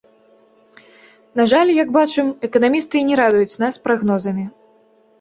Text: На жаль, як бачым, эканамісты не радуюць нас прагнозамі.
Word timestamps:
На 1.41 1.45
жаль, 1.53 1.69
як 1.83 1.93
бачым, 1.99 2.33
эканамісты 2.49 3.05
не 3.13 3.23
радуюць 3.23 3.59
нас 3.63 3.83
прагнозамі. 3.89 4.53